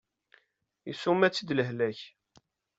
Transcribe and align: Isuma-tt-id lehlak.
Isuma-tt-id 0.91 1.49
lehlak. 1.57 1.99